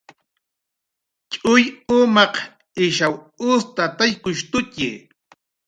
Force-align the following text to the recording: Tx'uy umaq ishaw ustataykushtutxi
Tx'uy 1.29 1.63
umaq 1.97 2.33
ishaw 2.85 3.13
ustataykushtutxi 3.49 4.89